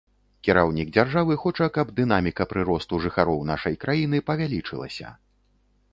[0.47, 5.07] Кіраўнік дзяржавы хоча, каб дынаміка прыросту жыхароў нашай краіны павялічылася.